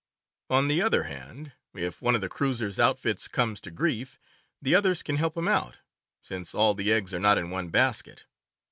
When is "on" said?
0.49-0.67